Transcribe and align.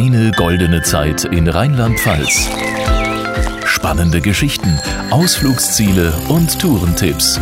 Deine 0.00 0.30
goldene 0.30 0.80
Zeit 0.80 1.24
in 1.24 1.46
Rheinland-Pfalz. 1.46 2.48
Spannende 3.66 4.22
Geschichten, 4.22 4.80
Ausflugsziele 5.10 6.14
und 6.30 6.58
Tourentipps. 6.58 7.38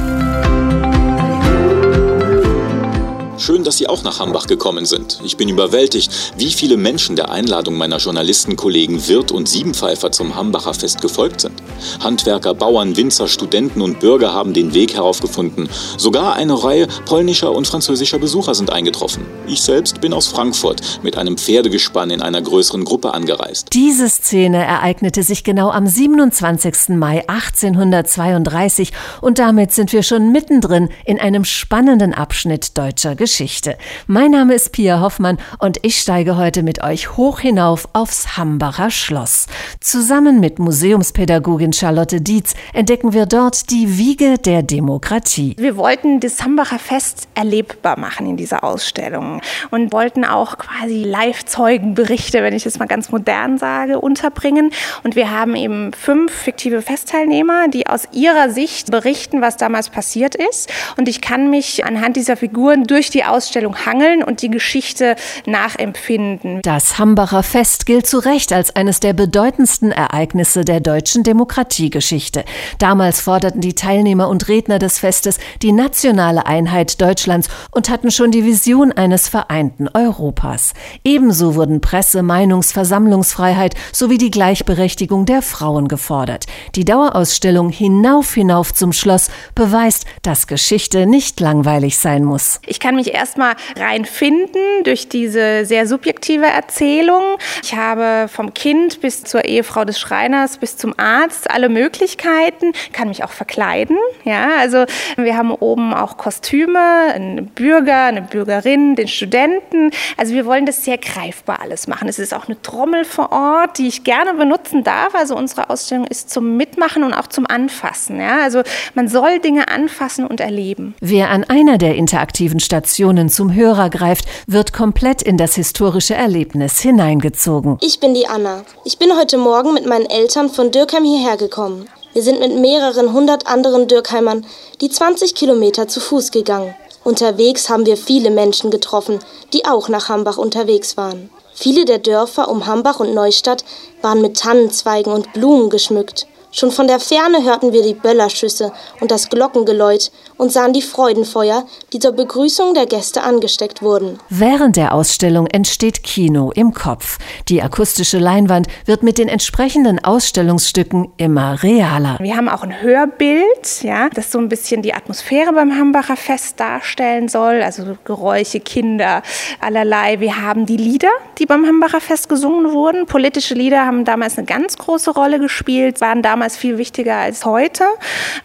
Schön, 3.49 3.65
dass 3.65 3.79
Sie 3.79 3.89
auch 3.89 4.03
nach 4.03 4.19
Hambach 4.19 4.47
gekommen 4.47 4.85
sind. 4.85 5.21
Ich 5.25 5.39
bin 5.39 5.49
überwältigt, 5.49 6.35
wie 6.37 6.51
viele 6.51 6.77
Menschen 6.77 7.17
der 7.17 7.31
Einladung 7.31 7.79
meiner 7.79 7.97
Journalistenkollegen 7.97 9.09
Wirt 9.09 9.33
und 9.33 9.49
Siebenpfeifer 9.49 10.13
zum 10.13 10.35
Hambacher 10.35 10.75
Fest 10.75 11.01
gefolgt 11.01 11.41
sind. 11.41 11.55
Handwerker, 12.01 12.53
Bauern, 12.53 12.99
Winzer, 12.99 13.27
Studenten 13.27 13.81
und 13.81 14.01
Bürger 14.01 14.35
haben 14.35 14.53
den 14.53 14.75
Weg 14.75 14.93
heraufgefunden. 14.93 15.67
Sogar 15.97 16.35
eine 16.35 16.63
Reihe 16.63 16.89
polnischer 17.07 17.53
und 17.53 17.67
französischer 17.67 18.19
Besucher 18.19 18.55
sind 18.55 18.69
eingetroffen. 18.69 19.25
Ich 19.47 19.63
selbst 19.63 20.03
bin 20.03 20.13
aus 20.13 20.27
Frankfurt 20.27 20.83
mit 21.03 21.17
einem 21.17 21.39
Pferdegespann 21.39 22.11
in 22.11 22.21
einer 22.21 22.43
größeren 22.43 22.85
Gruppe 22.85 23.15
angereist. 23.15 23.69
Diese 23.73 24.11
Szene 24.11 24.63
ereignete 24.63 25.23
sich 25.23 25.43
genau 25.43 25.71
am 25.71 25.87
27. 25.87 26.91
Mai 26.91 27.27
1832 27.27 28.93
und 29.23 29.39
damit 29.39 29.73
sind 29.73 29.95
wir 29.95 30.03
schon 30.03 30.33
mittendrin 30.33 30.91
in 31.07 31.19
einem 31.19 31.47
spannenden 31.47 32.13
Abschnitt 32.13 32.77
deutscher 32.77 33.17
Geschichte. 33.17 33.38
Geschichte. 33.39 33.79
Mein 34.09 34.33
Name 34.33 34.55
ist 34.55 34.73
Pia 34.73 35.01
Hoffmann 35.01 35.39
und 35.61 35.79
ich 35.83 36.01
steige 36.01 36.37
heute 36.37 36.65
mit 36.65 36.83
euch 36.83 37.17
hoch 37.17 37.39
hinauf 37.39 37.89
aufs 37.93 38.37
Hambacher 38.37 38.91
Schloss. 38.91 39.47
Zusammen 39.79 40.41
mit 40.41 40.59
Museumspädagogin 40.59 41.73
Charlotte 41.73 42.21
Dietz 42.21 42.55
entdecken 42.73 43.13
wir 43.13 43.27
dort 43.27 43.71
die 43.71 43.97
Wiege 43.97 44.39
der 44.39 44.65
Demokratie. 44.65 45.55
Wir 45.57 45.77
wollten 45.77 46.19
das 46.19 46.43
Hambacher 46.43 46.81
Fest 46.81 47.29
erlebbar 47.37 47.97
machen 47.97 48.27
in 48.27 48.37
dieser 48.37 48.65
Ausstellung 48.65 49.41
und 49.71 49.93
wollten 49.93 50.25
auch 50.25 50.59
quasi 50.59 51.05
Live-Zeugenberichte, 51.05 52.43
wenn 52.43 52.55
ich 52.55 52.67
es 52.67 52.81
mal 52.81 52.89
ganz 52.89 53.13
modern 53.13 53.57
sage, 53.57 54.01
unterbringen. 54.01 54.73
Und 55.05 55.15
wir 55.15 55.31
haben 55.31 55.55
eben 55.55 55.93
fünf 55.93 56.33
fiktive 56.33 56.83
Festteilnehmer, 56.83 57.69
die 57.69 57.87
aus 57.87 58.09
ihrer 58.11 58.51
Sicht 58.51 58.91
berichten, 58.91 59.41
was 59.41 59.57
damals 59.57 59.91
passiert 59.91 60.35
ist. 60.35 60.73
Und 60.97 61.09
ich 61.09 61.21
kann 61.21 61.51
mich 61.51 61.85
anhand 61.85 62.17
dieser 62.17 62.37
Figuren 62.37 62.83
durch 62.83 63.11
die 63.11 63.28
Ausstellung 63.31 63.77
hangeln 63.87 64.23
und 64.23 64.43
die 64.43 64.51
Geschichte 64.51 65.17
nachempfinden. 65.47 66.61
Das 66.63 66.99
Hambacher 66.99 67.43
Fest 67.43 67.87
gilt 67.87 68.07
zu 68.07 68.19
Recht 68.19 68.53
als 68.53 68.75
eines 68.75 69.01
der 69.01 69.13
bedeutendsten 69.13 69.93
Ereignisse 69.93 70.65
der 70.65 70.81
deutschen 70.81 71.23
Demokratiegeschichte. 71.23 72.45
Damals 72.79 73.21
forderten 73.21 73.61
die 73.61 73.75
Teilnehmer 73.75 74.29
und 74.29 74.49
Redner 74.49 74.79
des 74.79 74.99
Festes 74.99 75.39
die 75.63 75.73
nationale 75.73 76.47
Einheit 76.47 77.01
Deutschlands 77.01 77.49
und 77.71 77.89
hatten 77.91 78.11
schon 78.11 78.31
die 78.31 78.45
Vision 78.45 78.93
eines 78.93 79.29
vereinten 79.29 79.89
Europas. 79.93 80.75
Ebenso 81.05 81.55
wurden 81.55 81.81
Presse-, 81.81 82.23
Meinungs-, 82.23 82.73
Versammlungsfreiheit 82.73 83.75
sowie 83.93 84.19
die 84.19 84.31
Gleichberechtigung 84.31 85.27
der 85.27 85.43
Frauen 85.43 85.89
gefordert. 85.89 86.47
Die 86.75 86.85
Dauerausstellung 86.85 87.71
Hinauf 87.71 88.35
hinauf 88.35 88.75
zum 88.75 88.93
Schloss 88.93 89.31
beweist, 89.55 90.07
dass 90.23 90.47
Geschichte 90.47 91.07
nicht 91.07 91.41
langweilig 91.41 91.99
sein 91.99 92.25
muss. 92.25 92.61
Ich 92.67 92.81
kann 92.81 92.97
mich 92.97 93.15
erstmal 93.19 93.55
reinfinden 93.77 94.85
durch 94.85 95.09
diese 95.09 95.65
sehr 95.65 95.87
subjektive 95.87 96.47
Erzählung. 96.47 97.23
Ich 97.63 97.75
habe 97.75 98.29
vom 98.29 98.55
Kind 98.55 99.01
bis 99.01 99.25
zur 99.25 99.45
Ehefrau 99.45 99.85
des 99.85 99.99
Schreiners 99.99 100.59
bis 100.59 100.77
zum 100.77 100.95
Arzt 100.99 101.51
alle 101.51 101.69
Möglichkeiten, 101.69 102.73
kann 102.93 103.09
mich 103.09 103.25
auch 103.25 103.31
verkleiden. 103.31 103.97
Ja, 104.25 104.57
also 104.59 104.85
wir 105.17 105.37
haben 105.37 105.53
oben 105.53 105.93
auch 105.95 106.17
Kostüme, 106.17 106.79
einen 107.15 107.47
Bürger, 107.47 108.05
eine 108.05 108.23
Bürgerin, 108.23 108.95
den 108.95 109.09
Studenten. 109.09 109.91
Also 110.17 110.35
wir 110.35 110.47
wollen 110.47 110.67
das 110.67 110.85
sehr 110.85 110.99
greifbar 110.99 111.61
alles 111.61 111.87
machen. 111.87 112.09
Es 112.09 112.19
ist 112.19 112.33
auch 112.35 112.47
eine 112.47 112.61
Trommel 112.63 113.05
vor 113.05 113.33
Ort, 113.33 113.79
die 113.79 113.89
ich 113.89 114.05
gerne 114.05 114.35
benutzen 114.35 114.85
darf. 114.85 115.15
Also 115.15 115.37
unsere 115.37 115.71
Ausstellung 115.71 116.07
ist 116.07 116.31
zum 116.31 116.57
Mitmachen 116.57 117.03
und 117.03 117.13
auch 117.15 117.27
zum 117.27 117.47
Anfassen. 117.47 118.21
Ja, 118.21 118.43
also 118.43 118.63
man 118.95 119.09
soll 119.09 119.41
Dinge 119.41 119.69
anfassen 119.69 120.27
und 120.27 120.41
erleben. 120.41 120.95
Wer 121.01 121.31
an 121.31 121.45
einer 121.45 121.79
der 121.79 121.97
interaktiven 121.97 122.61
Stationen 122.61 122.98
Stationen 122.99 123.29
zum 123.29 123.55
Hörer 123.55 123.91
greift, 123.91 124.25
wird 124.49 124.73
komplett 124.73 125.23
in 125.23 125.37
das 125.37 125.55
historische 125.55 126.17
Erlebnis 126.17 126.81
hineingezogen. 126.81 127.79
Ich 127.81 128.01
bin 128.01 128.13
die 128.13 128.27
Anna. 128.27 128.65
Ich 128.85 128.99
bin 128.99 129.17
heute 129.17 129.39
Morgen 129.39 129.73
mit 129.73 129.87
meinen 129.87 130.11
Eltern 130.11 130.49
von 130.49 130.73
Dürkheim 130.73 131.05
hierher 131.05 131.37
gekommen. 131.37 131.89
Wir 132.13 132.25
sind 132.25 132.41
mit 132.41 132.59
mehreren 132.59 133.13
hundert 133.13 133.47
anderen 133.47 133.87
Dürkheimern 133.87 134.45
die 134.81 134.91
20 134.91 135.37
Kilometer 135.37 135.87
zu 135.87 136.01
Fuß 136.01 136.33
gegangen. 136.33 136.75
Unterwegs 137.05 137.69
haben 137.69 137.87
wir 137.87 137.97
viele 137.97 138.33
Menschen 138.33 138.73
getroffen, 138.73 139.21
die 139.53 139.65
auch 139.65 139.89
nach 139.89 140.09
Hambach 140.09 140.37
unterwegs 140.37 140.97
waren. 140.97 141.31
Viele 141.55 141.85
der 141.85 141.99
Dörfer 141.99 142.49
um 142.49 142.67
Hambach 142.67 142.99
und 142.99 143.15
Neustadt 143.15 143.65
waren 144.03 144.21
mit 144.21 144.39
Tannenzweigen 144.39 145.13
und 145.13 145.33
Blumen 145.35 145.71
geschmückt. 145.71 146.27
Schon 146.59 146.73
von 146.73 146.89
der 146.89 146.99
Ferne 146.99 147.45
hörten 147.45 147.73
wir 147.73 147.85
die 147.85 147.95
Böllerschüsse 147.95 148.73
und 148.99 149.13
das 149.13 149.29
Glockengeläut 149.29 150.11
und 150.39 150.51
sahen 150.51 150.73
die 150.73 150.83
Freudenfeuer, 150.83 151.65
die 151.93 152.01
zur 152.01 152.11
Begrüßung 152.11 152.75
der 152.75 152.87
Gäste 152.87 153.23
angesteckt 153.23 153.81
wurden. 153.81 154.19
Während 154.29 154.75
der 154.75 154.93
Ausstellung 154.93 155.47
entsteht 155.47 156.03
Kino 156.03 156.51
im 156.53 156.75
Kopf. 156.75 157.19
Die 157.49 157.63
akustische 157.63 158.19
Leinwand 158.19 158.67
wird 158.87 159.05
mit 159.05 159.19
den 159.19 159.29
entsprechenden 159.29 160.05
Ausstellungsstücken 160.05 161.13
immer 161.17 161.63
realer. 161.63 162.17
Wir 162.19 162.37
haben 162.37 162.49
auch 162.49 162.65
ein 162.65 162.83
Hörbild, 162.83 163.83
ja, 163.83 164.09
das 164.09 164.33
so 164.33 164.41
ein 164.41 164.49
bisschen 164.49 164.83
die 164.83 164.95
Atmosphäre 164.95 165.53
beim 165.53 165.73
Hambacher 165.79 166.17
Fest 166.17 166.59
darstellen 166.59 167.29
soll, 167.29 167.63
also 167.63 167.97
Geräusche, 168.03 168.59
Kinder, 168.59 169.23
allerlei. 169.61 170.19
Wir 170.19 170.43
haben 170.43 170.67
die 170.67 170.77
Lieder, 170.77 171.13
die 171.39 171.47
beim 171.47 171.65
Hambacher 171.65 172.01
Fest 172.01 172.29
gesungen 172.29 172.73
wurden. 172.73 173.07
Politische 173.07 173.55
Lieder 173.55 173.87
haben 173.87 174.05
damals 174.05 174.37
eine 174.39 174.47
ganz 174.49 174.77
große 174.77 175.13
Rolle 175.13 175.39
gespielt, 175.39 176.01
waren 176.01 176.21
damals 176.21 176.48
damals 176.49 176.57
viel 176.57 176.79
wichtiger 176.79 177.17
als 177.17 177.45
heute, 177.45 177.85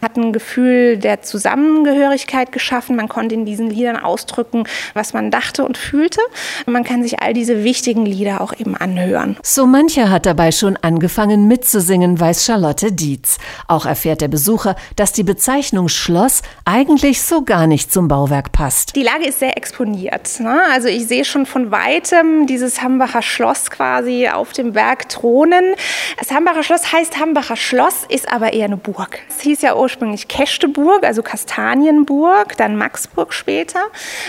hat 0.01 0.17
ein 0.17 0.33
Gefühl 0.33 0.97
der 0.97 1.21
Zusammengehörigkeit 1.21 2.51
geschaffen. 2.51 2.95
Man 2.97 3.07
konnte 3.07 3.33
in 3.33 3.45
diesen 3.45 3.69
Liedern 3.69 3.97
ausdrücken, 3.97 4.65
was 4.93 5.13
man 5.13 5.31
dachte 5.31 5.63
und 5.63 5.77
fühlte. 5.77 6.19
Man 6.65 6.83
kann 6.83 7.01
sich 7.01 7.21
all 7.21 7.33
diese 7.33 7.63
wichtigen 7.63 8.05
Lieder 8.05 8.41
auch 8.41 8.53
eben 8.59 8.75
anhören. 8.75 9.37
So 9.41 9.65
mancher 9.65 10.09
hat 10.09 10.25
dabei 10.25 10.51
schon 10.51 10.77
angefangen 10.81 11.47
mitzusingen, 11.47 12.19
weiß 12.19 12.45
Charlotte 12.45 12.91
Dietz. 12.91 13.37
Auch 13.67 13.85
erfährt 13.85 14.19
der 14.21 14.27
Besucher, 14.27 14.75
dass 14.97 15.13
die 15.13 15.23
Bezeichnung 15.23 15.87
Schloss 15.87 16.41
eigentlich 16.65 17.21
so 17.21 17.43
gar 17.43 17.67
nicht 17.67 17.93
zum 17.93 18.09
Bauwerk 18.09 18.51
passt. 18.51 18.95
Die 18.95 19.03
Lage 19.03 19.25
ist 19.25 19.39
sehr 19.39 19.55
exponiert. 19.55 20.39
Ne? 20.39 20.61
Also 20.73 20.89
ich 20.89 21.07
sehe 21.07 21.23
schon 21.23 21.45
von 21.45 21.71
weitem 21.71 22.47
dieses 22.47 22.81
Hambacher 22.81 23.21
Schloss 23.21 23.71
quasi 23.71 24.27
auf 24.27 24.51
dem 24.51 24.73
Berg 24.73 25.07
thronen. 25.07 25.75
Das 26.19 26.31
Hambacher 26.31 26.63
Schloss 26.63 26.91
heißt 26.91 27.19
Hambacher 27.19 27.55
Schloss 27.55 27.82
Schloss 27.83 28.05
ist 28.07 28.31
aber 28.31 28.53
eher 28.53 28.65
eine 28.65 28.77
Burg. 28.77 29.19
Es 29.27 29.41
hieß 29.41 29.61
ja 29.61 29.75
ursprünglich 29.75 30.29
Kächteburg, 30.29 31.03
also 31.03 31.21
Kastanienburg, 31.21 32.55
dann 32.55 32.77
Maxburg 32.77 33.33
später 33.33 33.81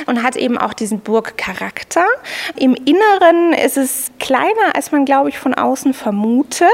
und 0.07 0.25
hat 0.25 0.35
eben 0.35 0.59
auch 0.59 0.73
diesen 0.73 0.99
Burgcharakter. 0.99 2.05
Im 2.57 2.75
Inneren 2.75 3.53
ist 3.53 3.77
es 3.77 4.11
kleiner, 4.19 4.75
als 4.75 4.91
man, 4.91 5.05
glaube 5.05 5.29
ich, 5.29 5.39
von 5.39 5.55
außen 5.55 5.95
vermutet. 5.95 6.67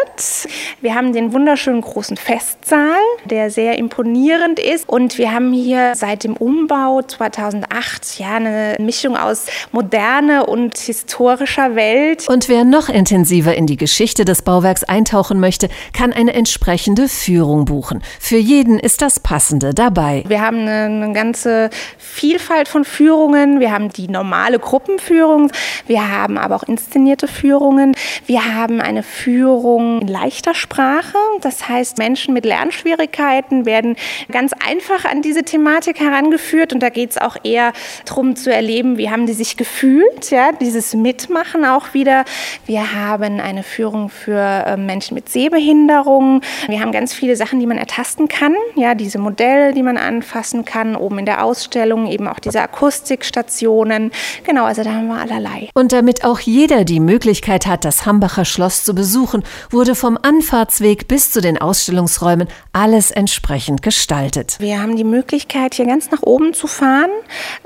Wir 0.80 0.94
haben 0.94 1.12
den 1.12 1.34
wunderschönen 1.34 1.82
großen 1.82 2.16
Festsaal, 2.16 2.98
der 3.26 3.50
sehr 3.50 3.76
imponierend 3.76 4.58
ist. 4.58 4.88
Und 4.88 5.18
wir 5.18 5.34
haben 5.34 5.52
hier 5.52 5.94
seit 5.96 6.24
dem 6.24 6.34
Umbau 6.34 7.02
2008 7.02 8.18
ja 8.18 8.36
eine 8.36 8.76
Mischung 8.78 9.18
aus 9.18 9.46
moderne 9.70 10.46
und 10.46 10.78
historischer 10.78 11.74
Welt. 11.74 12.26
Und 12.26 12.48
wer 12.48 12.64
noch 12.64 12.88
intensiver 12.88 13.54
in 13.54 13.66
die 13.66 13.76
Geschichte 13.76 14.24
des 14.24 14.40
Bauwerks 14.40 14.82
eintauchen 14.82 15.40
möchte, 15.40 15.68
kann 15.92 16.14
eine 16.14 16.32
entsprechende 16.32 16.69
entsprechende 16.70 17.08
Führung 17.08 17.64
buchen. 17.64 18.00
Für 18.20 18.36
jeden 18.36 18.78
ist 18.78 19.02
das 19.02 19.18
Passende 19.18 19.74
dabei. 19.74 20.22
Wir 20.28 20.40
haben 20.40 20.68
eine, 20.68 21.12
ganze 21.12 21.68
Vielfalt 21.98 22.68
von 22.68 22.84
Führungen. 22.84 23.58
Wir 23.58 23.72
haben 23.72 23.88
die 23.88 24.06
normale 24.06 24.60
Gruppenführung. 24.60 25.50
Wir 25.88 26.12
haben 26.12 26.38
aber 26.38 26.54
auch 26.54 26.62
inszenierte 26.62 27.26
Führungen. 27.26 27.96
Wir 28.26 28.54
haben 28.54 28.80
eine 28.80 29.02
Führung 29.02 30.02
in 30.02 30.06
leichter 30.06 30.54
Sprache. 30.54 31.18
Das 31.40 31.68
heißt, 31.68 31.98
Menschen 31.98 32.34
mit 32.34 32.44
Lernschwierigkeiten 32.44 33.66
werden 33.66 33.96
ganz 34.30 34.52
einfach 34.64 35.04
an 35.04 35.22
diese 35.22 35.42
Thematik 35.42 35.98
herangeführt. 35.98 36.72
Und 36.72 36.84
da 36.84 36.90
geht 36.90 37.10
es 37.10 37.18
auch 37.18 37.36
eher 37.42 37.72
darum 38.04 38.36
zu 38.36 38.52
erleben, 38.52 38.96
wie 38.96 39.10
haben 39.10 39.26
die 39.26 39.32
sich 39.32 39.56
gefühlt. 39.56 40.30
Ja, 40.30 40.52
dieses 40.52 40.94
Mitmachen 40.94 41.64
auch 41.64 41.94
wieder. 41.94 42.24
Wir 42.66 42.94
haben 42.94 43.40
eine 43.40 43.64
Führung 43.64 44.08
für 44.08 44.38
äh, 44.38 44.76
Menschen 44.76 45.16
mit 45.16 45.28
Sehbehinderung. 45.28 46.42
Wir 46.68 46.80
haben 46.80 46.92
ganz 46.92 47.12
viele 47.12 47.36
Sachen, 47.36 47.60
die 47.60 47.66
man 47.66 47.78
ertasten 47.78 48.28
kann. 48.28 48.54
Ja, 48.74 48.94
diese 48.94 49.18
Modelle, 49.18 49.72
die 49.72 49.82
man 49.82 49.96
anfassen 49.96 50.64
kann, 50.64 50.96
oben 50.96 51.18
in 51.20 51.26
der 51.26 51.44
Ausstellung, 51.44 52.06
eben 52.06 52.28
auch 52.28 52.38
diese 52.38 52.60
Akustikstationen. 52.60 54.10
Genau, 54.44 54.64
also 54.64 54.82
da 54.82 54.92
haben 54.92 55.08
wir 55.08 55.20
allerlei. 55.20 55.70
Und 55.74 55.92
damit 55.92 56.24
auch 56.24 56.40
jeder 56.40 56.84
die 56.84 57.00
Möglichkeit 57.00 57.66
hat, 57.66 57.84
das 57.84 58.06
Hambacher 58.06 58.44
Schloss 58.44 58.84
zu 58.84 58.94
besuchen, 58.94 59.42
wurde 59.70 59.94
vom 59.94 60.18
Anfahrtsweg 60.20 61.08
bis 61.08 61.32
zu 61.32 61.40
den 61.40 61.58
Ausstellungsräumen 61.58 62.48
alles 62.72 63.10
entsprechend 63.10 63.82
gestaltet. 63.82 64.56
Wir 64.60 64.80
haben 64.80 64.96
die 64.96 65.04
Möglichkeit, 65.04 65.74
hier 65.74 65.86
ganz 65.86 66.10
nach 66.10 66.22
oben 66.22 66.54
zu 66.54 66.66
fahren. 66.66 67.10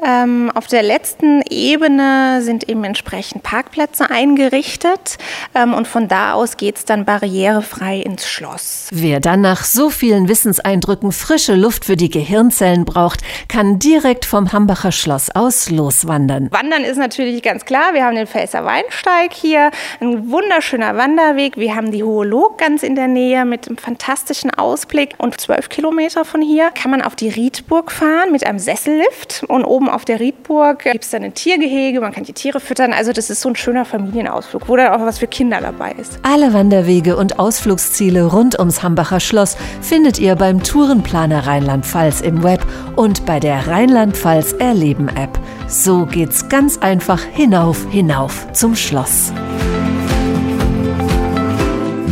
Ähm, 0.04 0.50
auf 0.54 0.66
der 0.66 0.82
letzten 0.82 1.42
Ebene 1.48 2.40
sind 2.42 2.68
eben 2.68 2.84
entsprechend 2.84 3.42
Parkplätze 3.42 4.10
eingerichtet 4.10 5.18
ähm, 5.54 5.74
und 5.74 5.88
von 5.88 6.08
da 6.08 6.32
aus 6.34 6.56
geht 6.56 6.76
es 6.76 6.84
dann 6.84 7.04
barrierefrei 7.04 7.98
ins 8.00 8.28
Schloss. 8.28 8.83
Wer 8.90 9.20
dann 9.20 9.40
nach 9.40 9.64
so 9.64 9.90
vielen 9.90 10.28
Wissenseindrücken 10.28 11.12
frische 11.12 11.54
Luft 11.54 11.84
für 11.84 11.96
die 11.96 12.10
Gehirnzellen 12.10 12.84
braucht, 12.84 13.20
kann 13.48 13.78
direkt 13.78 14.24
vom 14.24 14.52
Hambacher 14.52 14.92
Schloss 14.92 15.30
aus 15.30 15.70
loswandern. 15.70 16.48
Wandern 16.50 16.84
ist 16.84 16.98
natürlich 16.98 17.42
ganz 17.42 17.64
klar. 17.64 17.94
Wir 17.94 18.04
haben 18.04 18.16
den 18.16 18.26
Pfälzer 18.26 18.64
Weinsteig 18.64 19.32
hier, 19.32 19.70
ein 20.00 20.30
wunderschöner 20.30 20.96
Wanderweg. 20.96 21.56
Wir 21.56 21.74
haben 21.74 21.90
die 21.90 22.04
Hohe 22.04 22.26
Log 22.26 22.58
ganz 22.58 22.82
in 22.82 22.94
der 22.94 23.08
Nähe 23.08 23.44
mit 23.44 23.68
einem 23.68 23.78
fantastischen 23.78 24.50
Ausblick. 24.50 25.14
Und 25.18 25.40
zwölf 25.40 25.68
Kilometer 25.68 26.24
von 26.24 26.42
hier 26.42 26.70
kann 26.70 26.90
man 26.90 27.02
auf 27.02 27.16
die 27.16 27.28
Riedburg 27.28 27.90
fahren 27.90 28.32
mit 28.32 28.46
einem 28.46 28.58
Sessellift. 28.58 29.44
Und 29.48 29.64
oben 29.64 29.88
auf 29.88 30.04
der 30.04 30.20
Riedburg 30.20 30.84
gibt 30.84 31.04
es 31.04 31.10
dann 31.10 31.24
ein 31.24 31.34
Tiergehege, 31.34 32.00
man 32.00 32.12
kann 32.12 32.24
die 32.24 32.32
Tiere 32.32 32.60
füttern. 32.60 32.92
Also 32.92 33.12
das 33.12 33.30
ist 33.30 33.40
so 33.40 33.48
ein 33.48 33.56
schöner 33.56 33.84
Familienausflug, 33.84 34.68
wo 34.68 34.76
dann 34.76 34.92
auch 34.92 35.04
was 35.04 35.18
für 35.18 35.26
Kinder 35.26 35.60
dabei 35.60 35.92
ist. 35.92 36.18
Alle 36.22 36.52
Wanderwege 36.52 37.16
und 37.16 37.38
Ausflugsziele 37.38 38.26
rund 38.26 38.58
ums 38.58 38.73
Hambacher 38.82 39.20
Schloss 39.20 39.56
findet 39.80 40.18
ihr 40.18 40.36
beim 40.36 40.62
Tourenplaner 40.62 41.46
Rheinland-Pfalz 41.46 42.20
im 42.20 42.42
Web 42.42 42.66
und 42.96 43.24
bei 43.26 43.40
der 43.40 43.68
Rheinland-Pfalz 43.68 44.52
Erleben 44.52 45.08
App. 45.08 45.38
So 45.68 46.06
geht's 46.06 46.48
ganz 46.48 46.78
einfach 46.78 47.20
hinauf, 47.20 47.86
hinauf 47.90 48.46
zum 48.52 48.76
Schloss. 48.76 49.32